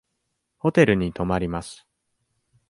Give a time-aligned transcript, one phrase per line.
[0.57, 1.85] ホテルに泊まります。